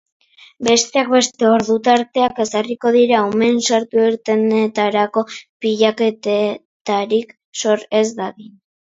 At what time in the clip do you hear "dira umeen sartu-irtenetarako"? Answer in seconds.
2.95-5.23